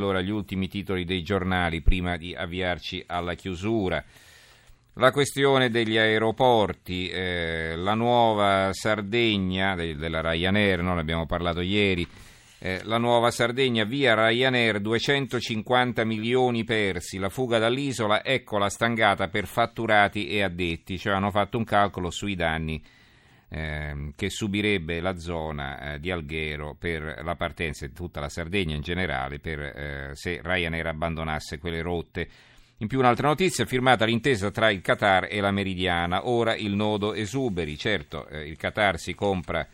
Allora 0.00 0.22
gli 0.22 0.30
ultimi 0.30 0.66
titoli 0.66 1.04
dei 1.04 1.22
giornali 1.22 1.82
prima 1.82 2.16
di 2.16 2.34
avviarci 2.34 3.04
alla 3.06 3.34
chiusura. 3.34 4.02
La 4.94 5.12
questione 5.12 5.68
degli 5.68 5.98
aeroporti, 5.98 7.10
eh, 7.10 7.74
la 7.76 7.92
nuova 7.92 8.70
Sardegna 8.72 9.74
de- 9.74 9.96
della 9.96 10.22
Ryanair, 10.22 10.80
non 10.80 10.94
ne 10.94 11.02
abbiamo 11.02 11.26
parlato 11.26 11.60
ieri, 11.60 12.08
eh, 12.60 12.80
la 12.84 12.96
nuova 12.96 13.30
Sardegna 13.30 13.84
via 13.84 14.14
Ryanair 14.14 14.80
250 14.80 16.02
milioni 16.06 16.64
persi, 16.64 17.18
la 17.18 17.28
fuga 17.28 17.58
dall'isola, 17.58 18.24
ecco 18.24 18.56
la 18.56 18.70
stangata 18.70 19.28
per 19.28 19.44
fatturati 19.44 20.28
e 20.28 20.42
addetti, 20.42 20.98
cioè 20.98 21.12
hanno 21.12 21.30
fatto 21.30 21.58
un 21.58 21.64
calcolo 21.64 22.10
sui 22.10 22.36
danni 22.36 22.82
eh, 23.52 24.12
che 24.14 24.30
subirebbe 24.30 25.00
la 25.00 25.18
zona 25.18 25.94
eh, 25.94 25.98
di 25.98 26.12
Alghero 26.12 26.76
per 26.78 27.20
la 27.24 27.34
partenza 27.34 27.84
di 27.84 27.92
tutta 27.92 28.20
la 28.20 28.28
Sardegna 28.28 28.76
in 28.76 28.80
generale 28.80 29.40
per, 29.40 29.58
eh, 29.58 30.10
se 30.14 30.40
Ryanair 30.40 30.86
abbandonasse 30.86 31.58
quelle 31.58 31.82
rotte. 31.82 32.28
In 32.78 32.86
più 32.86 33.00
un'altra 33.00 33.26
notizia, 33.26 33.66
firmata 33.66 34.04
l'intesa 34.04 34.52
tra 34.52 34.70
il 34.70 34.80
Qatar 34.80 35.26
e 35.28 35.40
la 35.40 35.50
Meridiana, 35.50 36.28
ora 36.28 36.54
il 36.54 36.74
nodo 36.74 37.12
esuberi, 37.12 37.76
certo 37.76 38.26
eh, 38.28 38.46
il 38.46 38.56
Qatar 38.56 38.98
si 38.98 39.14
compra 39.14 39.66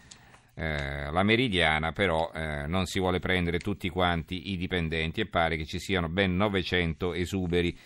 la 0.58 1.22
Meridiana, 1.22 1.92
però 1.92 2.30
non 2.32 2.86
si 2.86 2.98
vuole 2.98 3.18
prendere 3.18 3.58
tutti 3.58 3.90
quanti 3.90 4.52
i 4.52 4.56
dipendenti 4.56 5.20
e 5.20 5.26
pare 5.26 5.58
che 5.58 5.66
ci 5.66 5.78
siano 5.78 6.08
ben 6.08 6.34
900 6.34 7.12
esuberi. 7.12 7.78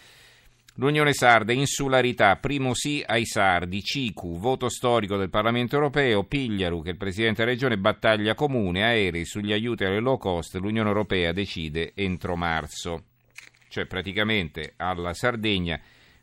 L'Unione 0.81 1.13
Sarda, 1.13 1.53
insularità, 1.53 2.37
primo 2.37 2.73
sì 2.73 3.05
ai 3.05 3.27
sardi, 3.27 3.83
Cicu, 3.83 4.39
voto 4.39 4.71
storico 4.71 5.19
del 5.19 5.29
Parlamento 5.29 5.75
europeo, 5.75 6.25
Pigliaru, 6.25 6.81
che 6.81 6.89
è 6.89 6.93
il 6.93 6.97
Presidente 6.97 7.43
della 7.43 7.51
Regione, 7.51 7.77
battaglia 7.77 8.33
comune, 8.33 8.83
aerei 8.83 9.27
sugli 9.27 9.53
aiuti 9.53 9.85
alle 9.85 10.01
low 10.01 10.17
cost, 10.17 10.55
l'Unione 10.55 10.89
Europea 10.89 11.33
decide 11.33 11.93
entro 11.95 12.35
marzo. 12.35 13.05
Cioè 13.69 13.85
praticamente 13.85 14.73
alla 14.77 15.13
Sardegna 15.13 15.79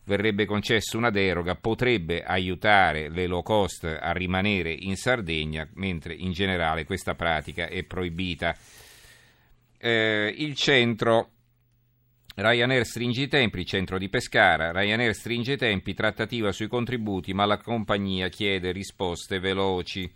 verrebbe 0.05 0.45
concessa 0.45 0.98
una 0.98 1.12
deroga, 1.12 1.54
potrebbe 1.54 2.23
aiutare 2.23 3.10
le 3.10 3.27
low 3.27 3.43
cost 3.43 3.84
a 3.84 4.12
rimanere 4.12 4.71
in 4.71 4.95
Sardegna, 4.95 5.70
mentre 5.76 6.15
in 6.15 6.32
generale 6.32 6.84
questa 6.84 7.13
pratica 7.13 7.67
è 7.67 7.84
proibita. 7.84 8.57
Eh, 9.77 10.34
il 10.35 10.55
centro 10.55 11.34
Ryanair 12.40 12.85
stringe 12.85 13.24
i 13.24 13.27
tempi, 13.27 13.66
centro 13.66 13.98
di 13.98 14.10
Pescara, 14.10 14.71
Ryanair 14.71 15.16
stringe 15.16 15.54
i 15.54 15.57
tempi, 15.57 15.96
trattativa 15.96 16.52
sui 16.52 16.68
contributi, 16.68 17.34
ma 17.34 17.46
la 17.46 17.57
compagnia 17.57 18.27
chiede 18.27 18.71
risposte 18.71 19.40
veloci. 19.40 20.07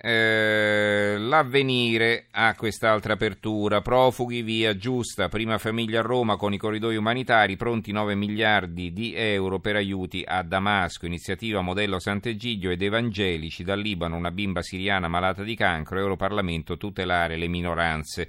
Eh, 0.00 1.14
l'avvenire 1.16 2.26
ha 2.32 2.52
quest'altra 2.56 3.12
apertura, 3.12 3.80
profughi 3.80 4.42
via 4.42 4.76
giusta, 4.76 5.28
prima 5.28 5.56
famiglia 5.58 6.00
a 6.00 6.02
Roma 6.02 6.34
con 6.34 6.52
i 6.52 6.58
corridoi 6.58 6.96
umanitari, 6.96 7.54
pronti 7.54 7.92
9 7.92 8.16
miliardi 8.16 8.92
di 8.92 9.14
euro 9.14 9.60
per 9.60 9.76
aiuti 9.76 10.24
a 10.26 10.42
Damasco, 10.42 11.06
iniziativa 11.06 11.60
modello 11.60 12.00
Sant'Egidio 12.00 12.72
ed 12.72 12.82
evangelici, 12.82 13.62
dal 13.62 13.78
Libano 13.78 14.16
una 14.16 14.32
bimba 14.32 14.62
siriana 14.62 15.06
malata 15.06 15.44
di 15.44 15.54
cancro, 15.54 16.00
Europarlamento 16.00 16.76
tutelare 16.76 17.36
le 17.36 17.46
minoranze. 17.46 18.28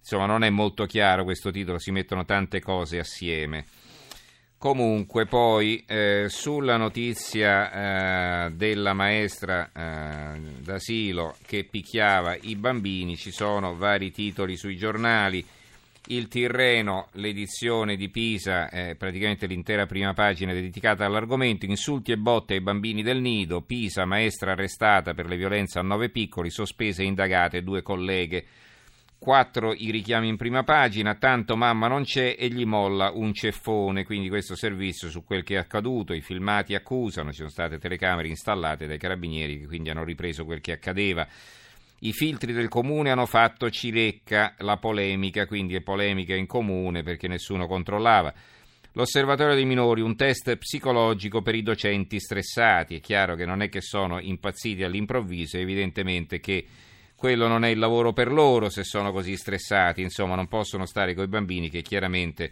Insomma, 0.00 0.26
non 0.26 0.42
è 0.42 0.50
molto 0.50 0.86
chiaro 0.86 1.24
questo 1.24 1.50
titolo, 1.50 1.78
si 1.78 1.92
mettono 1.92 2.24
tante 2.24 2.60
cose 2.60 2.98
assieme. 2.98 3.64
Comunque, 4.58 5.24
poi 5.24 5.82
eh, 5.86 6.26
sulla 6.28 6.76
notizia 6.76 8.44
eh, 8.44 8.50
della 8.50 8.92
maestra 8.92 9.70
eh, 9.72 10.38
d'asilo 10.58 11.36
che 11.46 11.64
picchiava 11.64 12.36
i 12.42 12.56
bambini 12.56 13.16
ci 13.16 13.30
sono 13.30 13.74
vari 13.74 14.10
titoli 14.10 14.58
sui 14.58 14.76
giornali. 14.76 15.42
Il 16.08 16.28
Tirreno, 16.28 17.08
l'edizione 17.12 17.96
di 17.96 18.08
Pisa, 18.08 18.68
praticamente 18.98 19.46
l'intera 19.46 19.86
prima 19.86 20.12
pagina 20.12 20.52
dedicata 20.52 21.04
all'argomento, 21.04 21.66
insulti 21.66 22.10
e 22.10 22.16
botte 22.16 22.54
ai 22.54 22.60
bambini 22.60 23.02
del 23.02 23.20
nido, 23.20 23.60
Pisa, 23.60 24.06
maestra 24.06 24.52
arrestata 24.52 25.14
per 25.14 25.26
le 25.26 25.36
violenze 25.36 25.78
a 25.78 25.82
nove 25.82 26.08
piccoli, 26.08 26.50
sospese 26.50 27.02
e 27.02 27.06
indagate 27.06 27.62
due 27.62 27.82
colleghe. 27.82 28.44
Quattro 29.20 29.74
i 29.74 29.90
richiami 29.90 30.28
in 30.28 30.38
prima 30.38 30.62
pagina, 30.62 31.14
tanto 31.14 31.54
mamma 31.54 31.88
non 31.88 32.04
c'è 32.04 32.36
e 32.38 32.48
gli 32.48 32.64
molla 32.64 33.10
un 33.10 33.34
ceffone, 33.34 34.02
quindi 34.02 34.30
questo 34.30 34.56
servizio 34.56 35.10
su 35.10 35.24
quel 35.24 35.44
che 35.44 35.56
è 35.56 35.58
accaduto, 35.58 36.14
i 36.14 36.22
filmati 36.22 36.74
accusano, 36.74 37.28
ci 37.28 37.36
sono 37.36 37.50
state 37.50 37.76
telecamere 37.76 38.28
installate 38.28 38.86
dai 38.86 38.96
carabinieri 38.96 39.58
che 39.58 39.66
quindi 39.66 39.90
hanno 39.90 40.04
ripreso 40.04 40.46
quel 40.46 40.62
che 40.62 40.72
accadeva. 40.72 41.28
I 41.98 42.12
filtri 42.14 42.54
del 42.54 42.68
comune 42.68 43.10
hanno 43.10 43.26
fatto 43.26 43.68
cilecca 43.68 44.54
la 44.60 44.78
polemica, 44.78 45.44
quindi 45.44 45.74
è 45.74 45.82
polemica 45.82 46.34
in 46.34 46.46
comune 46.46 47.02
perché 47.02 47.28
nessuno 47.28 47.66
controllava. 47.66 48.32
L'osservatorio 48.92 49.54
dei 49.54 49.66
minori, 49.66 50.00
un 50.00 50.16
test 50.16 50.56
psicologico 50.56 51.42
per 51.42 51.54
i 51.54 51.62
docenti 51.62 52.18
stressati. 52.18 52.96
È 52.96 53.00
chiaro 53.00 53.34
che 53.34 53.44
non 53.44 53.60
è 53.60 53.68
che 53.68 53.82
sono 53.82 54.18
impazziti 54.18 54.82
all'improvviso, 54.82 55.58
è 55.58 55.60
evidentemente 55.60 56.40
che 56.40 56.64
quello 57.20 57.48
non 57.48 57.66
è 57.66 57.68
il 57.68 57.78
lavoro 57.78 58.14
per 58.14 58.32
loro 58.32 58.70
se 58.70 58.82
sono 58.82 59.12
così 59.12 59.36
stressati, 59.36 60.00
insomma 60.00 60.36
non 60.36 60.48
possono 60.48 60.86
stare 60.86 61.12
con 61.12 61.24
i 61.24 61.28
bambini 61.28 61.68
che 61.68 61.82
chiaramente 61.82 62.50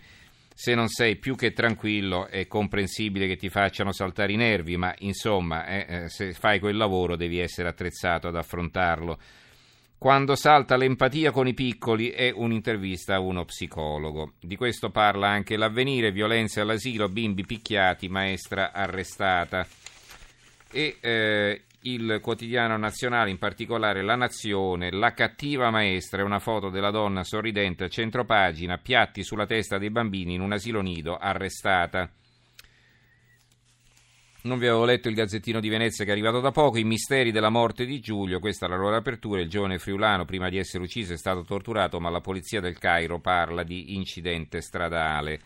se 0.53 0.75
non 0.75 0.89
sei 0.89 1.17
più 1.17 1.37
che 1.37 1.55
tranquillo 1.55 2.27
è 2.27 2.47
comprensibile 2.47 3.27
che 3.27 3.37
ti 3.37 3.49
facciano 3.49 3.93
saltare 3.93 4.33
i 4.35 4.37
nervi, 4.37 4.77
ma 4.77 4.95
insomma 4.99 5.65
eh, 5.67 5.87
eh, 5.89 6.09
se 6.11 6.35
fai 6.35 6.59
quel 6.59 6.77
lavoro 6.77 7.17
devi 7.17 7.39
essere 7.39 7.69
attrezzato 7.69 8.29
ad 8.29 8.37
affrontarlo. 8.37 9.19
Quando 9.97 10.37
salta 10.37 10.77
l'empatia 10.77 11.31
con 11.31 11.49
i 11.49 11.55
piccoli 11.55 12.11
è 12.11 12.31
un'intervista 12.31 13.15
a 13.15 13.21
uno 13.21 13.47
psicologo. 13.47 14.35
Di 14.39 14.57
questo 14.57 14.91
parla 14.91 15.29
anche 15.29 15.57
l'avvenire, 15.57 16.13
violenze 16.13 16.61
all'asilo, 16.61 17.09
bimbi 17.09 17.47
picchiati, 17.47 18.07
maestra 18.11 18.73
arrestata. 18.73 19.67
E 20.71 20.99
eh, 21.01 21.63
il 21.83 22.19
quotidiano 22.21 22.77
nazionale, 22.77 23.31
in 23.31 23.39
particolare 23.39 24.03
La 24.03 24.17
Nazione, 24.17 24.91
La 24.91 25.13
cattiva 25.13 25.71
maestra 25.71 26.23
è 26.23 26.25
una 26.25 26.41
foto 26.41 26.71
della 26.71 26.91
donna 26.91 27.23
sorridente 27.23 27.85
a 27.85 27.89
centropagina, 27.89 28.79
piatti 28.79 29.23
sulla 29.23 29.47
testa 29.47 29.79
dei 29.79 29.91
bambini 29.91 30.35
in 30.35 30.41
un 30.41 30.53
asilo 30.53 30.81
nido, 30.81 31.17
arrestata. 31.17 32.11
Non 34.41 34.59
vi 34.59 34.67
avevo 34.67 34.85
letto 34.85 35.09
il 35.09 35.15
Gazzettino 35.15 35.61
di 35.61 35.69
Venezia 35.69 36.05
che 36.05 36.11
è 36.11 36.13
arrivato 36.13 36.41
da 36.41 36.51
poco, 36.51 36.79
i 36.79 36.85
misteri 36.85 37.33
della 37.33 37.51
morte 37.51 37.85
di 37.85 38.01
Giulio, 38.01 38.41
questa 38.41 38.67
è 38.67 38.69
la 38.69 38.77
loro 38.77 38.97
apertura, 38.97 39.41
il 39.41 39.49
giovane 39.49 39.79
friulano 39.79 40.25
prima 40.25 40.49
di 40.49 40.59
essere 40.59 40.85
ucciso 40.85 41.13
è 41.13 41.17
stato 41.17 41.43
torturato, 41.45 42.01
ma 42.01 42.09
la 42.09 42.21
polizia 42.21 42.61
del 42.61 42.79
Cairo 42.79 43.19
parla 43.19 43.63
di 43.63 43.95
incidente 43.95 44.61
stradale. 44.61 45.41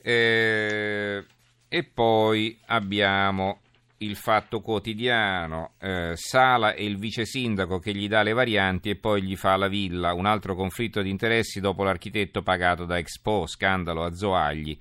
Eh, 0.00 1.24
e 1.68 1.84
poi 1.84 2.58
abbiamo 2.66 3.60
il 3.98 4.16
Fatto 4.16 4.60
Quotidiano, 4.60 5.72
eh, 5.80 6.12
Sala 6.14 6.74
e 6.74 6.84
il 6.84 6.98
vice 6.98 7.24
sindaco 7.24 7.78
che 7.78 7.92
gli 7.92 8.08
dà 8.08 8.22
le 8.22 8.32
varianti 8.32 8.90
e 8.90 8.96
poi 8.96 9.22
gli 9.22 9.36
fa 9.36 9.56
la 9.56 9.68
villa, 9.68 10.12
un 10.12 10.26
altro 10.26 10.54
conflitto 10.54 11.02
di 11.02 11.10
interessi 11.10 11.60
dopo 11.60 11.82
l'architetto 11.82 12.42
pagato 12.42 12.84
da 12.84 12.98
Expo, 12.98 13.46
scandalo 13.46 14.04
a 14.04 14.14
Zoagli 14.14 14.78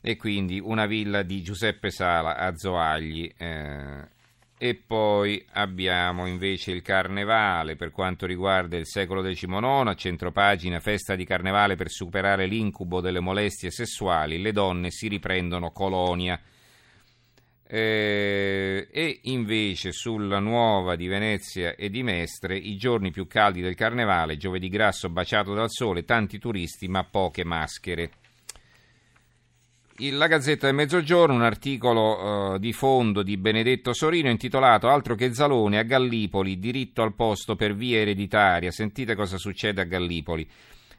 e 0.00 0.16
quindi 0.16 0.60
una 0.60 0.86
villa 0.86 1.22
di 1.22 1.42
Giuseppe 1.42 1.90
Sala 1.90 2.36
a 2.36 2.54
Zoagli. 2.56 3.32
Eh, 3.36 4.16
e 4.60 4.74
poi 4.74 5.44
abbiamo 5.52 6.26
invece 6.26 6.72
il 6.72 6.82
carnevale 6.82 7.76
per 7.76 7.92
quanto 7.92 8.26
riguarda 8.26 8.76
il 8.76 8.86
secolo 8.86 9.22
XIX, 9.22 9.86
a 9.86 9.94
centropagina 9.94 10.80
festa 10.80 11.14
di 11.14 11.24
carnevale 11.24 11.76
per 11.76 11.90
superare 11.90 12.46
l'incubo 12.46 13.00
delle 13.00 13.20
molestie 13.20 13.70
sessuali, 13.70 14.40
le 14.40 14.50
donne 14.50 14.90
si 14.90 15.06
riprendono 15.06 15.70
colonia. 15.70 16.40
Eh, 17.70 18.88
e 18.90 19.20
invece 19.24 19.92
sulla 19.92 20.38
nuova 20.38 20.96
di 20.96 21.06
Venezia 21.06 21.74
e 21.74 21.90
di 21.90 22.02
Mestre, 22.02 22.56
i 22.56 22.78
giorni 22.78 23.10
più 23.10 23.26
caldi 23.26 23.60
del 23.60 23.74
carnevale, 23.74 24.38
giovedì 24.38 24.70
grasso 24.70 25.10
baciato 25.10 25.52
dal 25.52 25.68
sole, 25.68 26.04
tanti 26.04 26.38
turisti 26.38 26.88
ma 26.88 27.04
poche 27.04 27.44
maschere. 27.44 28.10
La 30.12 30.28
Gazzetta 30.28 30.66
del 30.66 30.76
Mezzogiorno, 30.76 31.34
un 31.34 31.42
articolo 31.42 32.52
uh, 32.52 32.58
di 32.58 32.72
fondo 32.72 33.22
di 33.22 33.36
Benedetto 33.36 33.92
Sorino 33.92 34.30
intitolato 34.30 34.88
Altro 34.88 35.14
che 35.14 35.34
Zalone 35.34 35.78
a 35.78 35.82
Gallipoli, 35.82 36.58
diritto 36.58 37.02
al 37.02 37.14
posto 37.14 37.54
per 37.54 37.74
via 37.74 37.98
ereditaria. 37.98 38.70
Sentite 38.70 39.14
cosa 39.14 39.36
succede 39.36 39.82
a 39.82 39.84
Gallipoli. 39.84 40.48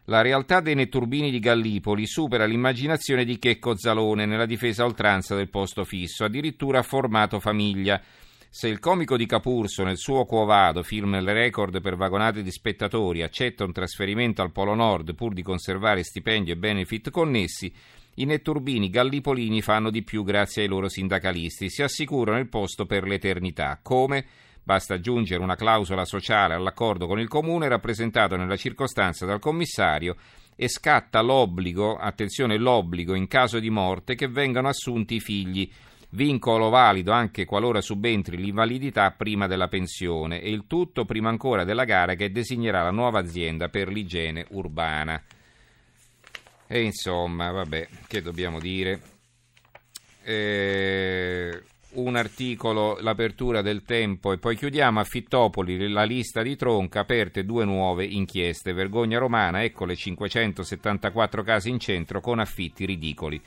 La 0.10 0.22
realtà 0.22 0.60
dei 0.60 0.74
netturbini 0.74 1.30
di 1.30 1.38
Gallipoli 1.38 2.08
supera 2.08 2.46
l'immaginazione 2.46 3.24
di 3.24 3.38
Checco 3.38 3.78
Zalone 3.78 4.26
nella 4.26 4.48
difesa 4.48 4.84
oltranza 4.84 5.36
del 5.36 5.50
posto 5.50 5.84
fisso, 5.84 6.24
addirittura 6.24 6.80
ha 6.80 6.82
formato 6.82 7.40
famiglia. 7.40 8.02
Se 8.50 8.68
il 8.68 8.80
comico 8.80 9.16
di 9.16 9.28
Capurso 9.28 9.84
nel 9.84 9.98
suo 9.98 10.26
Quo 10.26 10.46
Vado, 10.46 10.82
film 10.82 11.14
il 11.14 11.32
record 11.32 11.80
per 11.80 11.96
vagonate 11.96 12.42
di 12.42 12.50
spettatori, 12.50 13.22
accetta 13.22 13.64
un 13.64 13.72
trasferimento 13.72 14.42
al 14.42 14.52
Polo 14.52 14.74
Nord 14.74 15.14
pur 15.14 15.32
di 15.32 15.44
conservare 15.44 16.04
stipendio 16.04 16.54
e 16.54 16.58
benefit 16.58 17.12
connessi, 17.12 17.72
i 18.16 18.26
netturbini 18.26 18.90
gallipolini 18.90 19.62
fanno 19.62 19.92
di 19.92 20.02
più 20.02 20.24
grazie 20.24 20.64
ai 20.64 20.70
loro 20.70 20.90
sindacalisti, 20.90 21.70
si 21.70 21.84
assicurano 21.84 22.40
il 22.40 22.50
posto 22.50 22.88
per 22.88 23.04
l'eternità. 23.04 23.80
Come? 23.80 24.26
Basta 24.70 24.94
aggiungere 24.94 25.42
una 25.42 25.56
clausola 25.56 26.06
sociale 26.06 26.54
all'accordo 26.54 27.08
con 27.08 27.20
il 27.20 27.28
comune 27.28 27.68
rappresentato 27.68 28.36
nella 28.36 28.56
circostanza 28.56 29.26
dal 29.26 29.40
commissario 29.40 30.16
e 30.56 30.68
scatta 30.68 31.22
l'obbligo, 31.22 31.98
attenzione 31.98 32.56
l'obbligo 32.60 33.16
in 33.16 33.26
caso 33.26 33.58
di 33.58 33.72
morte 33.72 34.14
che 34.14 34.28
vengano 34.28 34.68
assunti 34.68 35.16
i 35.16 35.20
figli, 35.20 35.68
vincolo 36.10 36.70
valido 36.70 37.12
anche 37.12 37.46
qualora 37.46 37.82
subentri 37.82 38.38
l'invalidità 38.38 39.10
prima 39.10 39.48
della 39.48 39.70
pensione 39.70 40.40
e 40.40 40.52
il 40.52 40.68
tutto 40.68 41.04
prima 41.04 41.30
ancora 41.30 41.64
della 41.64 41.86
gara 41.86 42.14
che 42.14 42.32
designerà 42.32 42.84
la 42.84 42.92
nuova 42.92 43.18
azienda 43.18 43.70
per 43.70 43.88
l'igiene 43.88 44.46
urbana. 44.50 45.20
E 46.68 46.82
insomma, 46.84 47.50
vabbè, 47.50 47.88
che 48.06 48.22
dobbiamo 48.22 48.60
dire? 48.60 49.02
Eh, 50.22 51.64
un 51.94 52.16
articolo, 52.16 52.98
l'apertura 53.02 53.62
del 53.62 53.84
tempo 53.84 54.32
e 54.32 54.38
poi 54.38 54.56
chiudiamo 54.56 55.00
a 55.00 55.04
Fittopoli 55.04 55.90
la 55.90 56.04
lista 56.04 56.42
di 56.42 56.56
Tronca, 56.56 57.00
aperte 57.00 57.46
due 57.46 57.66
nuove 57.66 58.06
inchieste. 58.06 58.74
Vergogna 58.74 59.18
romana, 59.18 59.64
ecco 59.64 59.86
le 59.86 59.96
574 59.96 61.44
case 61.44 61.70
in 61.70 61.80
centro 61.80 62.22
con 62.22 62.40
affitti 62.40 62.86
ridicoli. 62.86 63.42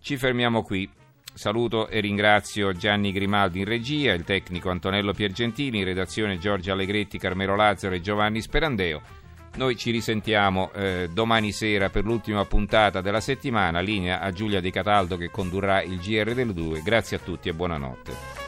Ci 0.00 0.16
fermiamo 0.16 0.62
qui. 0.62 0.88
Saluto 1.34 1.88
e 1.88 2.00
ringrazio 2.00 2.72
Gianni 2.72 3.12
Grimaldi 3.12 3.58
in 3.58 3.66
regia, 3.66 4.14
il 4.14 4.24
tecnico 4.24 4.70
Antonello 4.70 5.12
Piergentini, 5.12 5.80
in 5.80 5.84
redazione 5.84 6.38
Giorgio 6.38 6.72
Allegretti, 6.72 7.18
Carmelo 7.18 7.54
Lazzaro 7.54 7.94
e 7.94 8.00
Giovanni 8.00 8.40
Sperandeo. 8.40 9.25
Noi 9.56 9.74
ci 9.76 9.90
risentiamo 9.90 10.70
eh, 10.74 11.08
domani 11.10 11.50
sera 11.50 11.88
per 11.88 12.04
l'ultima 12.04 12.44
puntata 12.44 13.00
della 13.00 13.20
settimana, 13.20 13.80
linea 13.80 14.20
a 14.20 14.30
Giulia 14.30 14.60
Di 14.60 14.70
Cataldo 14.70 15.16
che 15.16 15.30
condurrà 15.30 15.82
il 15.82 15.98
GR 15.98 16.34
del 16.34 16.52
2. 16.52 16.82
Grazie 16.82 17.16
a 17.16 17.20
tutti 17.20 17.48
e 17.48 17.54
buonanotte. 17.54 18.45